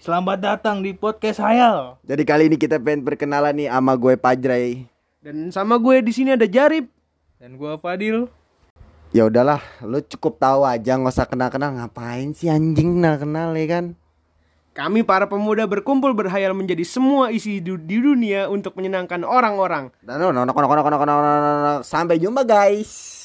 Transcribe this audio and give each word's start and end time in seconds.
Selamat 0.00 0.40
datang 0.40 0.80
di 0.80 0.96
podcast 0.96 1.44
Hayal. 1.44 2.00
Jadi 2.08 2.24
kali 2.24 2.48
ini 2.48 2.56
kita 2.56 2.80
pengen 2.80 3.04
perkenalan 3.04 3.52
nih 3.52 3.68
sama 3.68 3.92
gue 4.00 4.16
Pajrai. 4.16 4.88
Dan 5.20 5.52
sama 5.52 5.76
gue 5.76 6.00
di 6.00 6.08
sini 6.08 6.32
ada 6.32 6.48
Jarib. 6.48 6.88
Dan 7.36 7.60
gua 7.60 7.76
Fadil. 7.76 8.24
Ya 9.12 9.28
udahlah, 9.28 9.60
lu 9.84 10.00
cukup 10.00 10.40
tahu 10.40 10.64
aja 10.64 10.96
nggak 10.96 11.12
usah 11.12 11.28
kenal-kenal 11.28 11.76
ngapain 11.76 12.32
sih 12.32 12.48
anjing 12.48 12.96
kenal-kenal 12.96 13.52
ya 13.52 13.66
kan? 13.68 13.84
Kami 14.72 15.04
para 15.04 15.28
pemuda 15.28 15.68
berkumpul 15.68 16.16
berhayal 16.16 16.56
menjadi 16.56 16.80
semua 16.88 17.28
isi 17.28 17.60
du- 17.60 17.76
di 17.76 18.00
dunia 18.00 18.48
untuk 18.48 18.80
menyenangkan 18.80 19.20
orang-orang. 19.20 19.92
Dan 20.00 20.16
no, 20.16 20.32
no, 20.32 20.48
no, 20.48 20.52
no, 20.56 20.64
no, 20.64 20.80
no, 20.80 20.96
no, 20.96 21.04
no, 21.04 21.40
no. 21.60 21.74
sampai 21.84 22.16
jumpa 22.16 22.48
guys. 22.48 23.19